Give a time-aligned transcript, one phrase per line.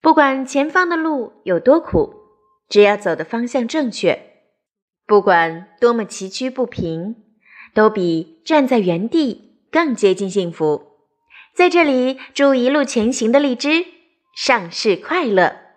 [0.00, 2.14] 不管前方的路有多苦
[2.68, 4.18] 只要走的方向正确
[5.06, 7.16] 不管多么崎岖不平
[7.74, 10.90] 都比站在原地更接近幸福。
[11.54, 13.84] 在这里祝一路前行的荔枝
[14.34, 15.69] 上市快乐。